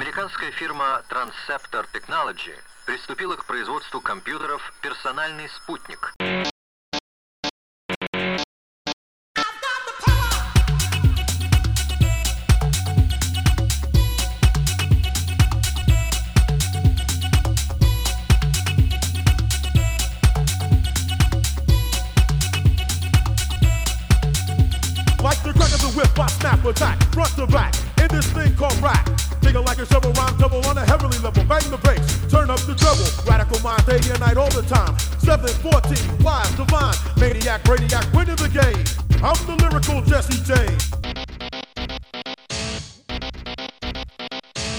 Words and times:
Американская 0.00 0.52
фирма 0.52 1.02
Transceptor 1.10 1.84
Technology 1.92 2.54
приступила 2.86 3.34
к 3.34 3.44
производству 3.46 4.00
компьютеров 4.00 4.62
«Персональный 4.80 5.48
спутник». 5.48 6.14
Like 25.20 25.42
the 25.42 25.52
crack 25.54 25.72
of 25.74 25.80
the 25.82 25.92
whip, 25.96 26.16
I 26.20 26.28
snap 26.28 26.64
attack, 26.64 26.98
front 27.12 27.34
to 27.34 27.48
back, 27.48 27.74
in 28.10 28.16
this 28.16 28.26
thing 28.32 28.54
called 28.56 28.80
rap. 28.80 29.08
It 29.42 29.54
like 29.54 29.78
a 29.78 29.86
shovel, 29.86 30.12
rhyme 30.12 30.36
double 30.36 30.64
on 30.66 30.76
a 30.76 30.84
heavenly 30.84 31.18
level. 31.18 31.42
Bang 31.44 31.64
the 31.70 31.78
bass, 31.78 32.04
turn 32.30 32.50
up 32.50 32.60
the 32.68 32.74
treble. 32.74 33.08
Radical 33.24 33.58
mind, 33.60 33.84
day 33.86 33.96
and 33.96 34.20
night, 34.20 34.36
all 34.36 34.50
the 34.50 34.62
time. 34.62 34.92
7, 35.24 35.48
14, 35.48 36.22
wise, 36.22 36.52
divine, 36.52 36.94
maniac, 37.16 37.64
radiac, 37.64 38.04
winning 38.12 38.36
the 38.36 38.50
game. 38.52 38.84
I'm 39.24 39.38
the 39.48 39.56
lyrical 39.64 40.02
Jesse 40.04 40.36
James. 40.44 40.84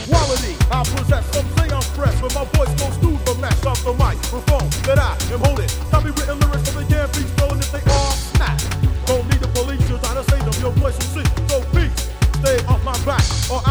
Quality, 0.06 0.54
I 0.70 0.84
possess, 0.86 1.26
some 1.34 1.50
say 1.58 1.74
I'm 1.74 1.82
fresh, 1.98 2.22
but 2.22 2.34
my 2.36 2.46
voice 2.54 2.74
goes 2.78 2.96
through 3.02 3.18
the 3.26 3.36
mesh 3.42 3.66
of 3.66 3.84
the 3.84 3.94
microphone 3.94 4.70
that 4.86 5.00
I 5.00 5.18
am 5.34 5.40
holding. 5.40 5.70
Copywritten 5.90 6.40
lyrics 6.46 6.70
from 6.70 6.84
the 6.84 6.90
damn 6.90 7.10
beats 7.10 7.32
flowing 7.42 7.60
if 7.60 7.72
they 7.72 7.89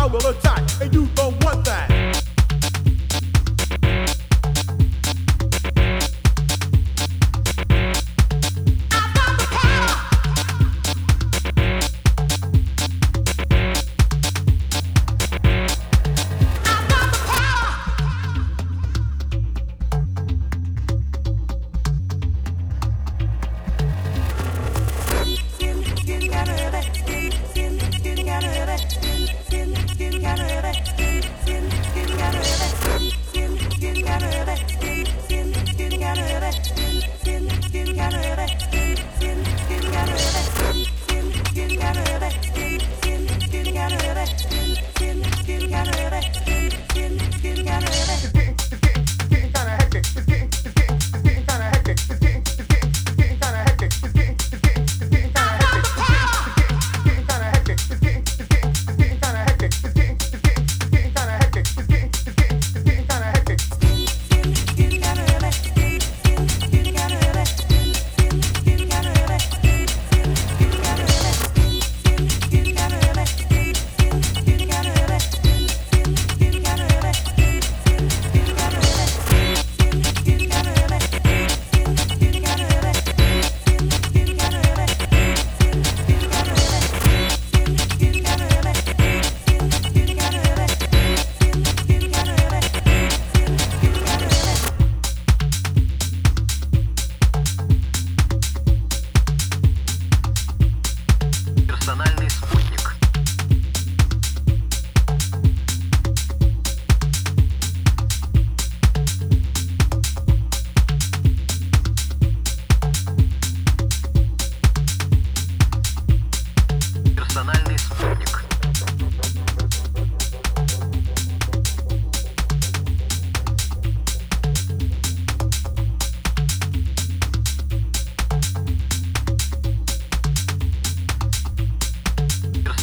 will 0.09 0.27
attack, 0.27 0.63
and 0.81 0.93
you 0.95 1.07
don't 1.15 1.45
want 1.45 1.65
that. 1.65 1.98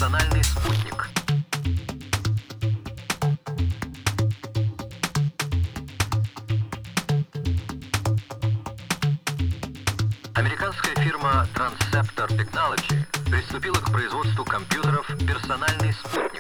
Персональный 0.06 0.44
спутник. 0.44 1.08
Американская 10.36 10.94
фирма 10.98 11.48
Transceptor 11.56 12.28
Technology 12.28 13.32
приступила 13.32 13.78
к 13.78 13.92
производству 13.92 14.46
компьютеров 14.46 15.08
«Персональный 15.26 15.92
спутник». 15.94 16.35